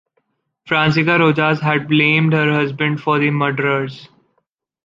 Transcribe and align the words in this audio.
Francisca 0.65 1.19
Rojas 1.19 1.59
had 1.59 1.87
blamed 1.87 2.33
her 2.33 2.51
husband 2.51 2.99
for 2.99 3.19
the 3.19 3.29
murderers. 3.29 4.09